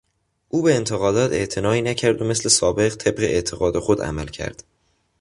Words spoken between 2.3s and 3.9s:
سابق طبق اعتقاد